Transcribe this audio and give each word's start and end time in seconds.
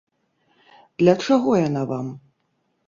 Для 1.03 1.13
чаго 1.27 1.49
яна 1.67 1.81
вам? 1.95 2.07